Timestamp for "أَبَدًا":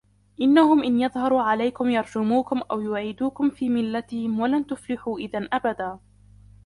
5.53-5.99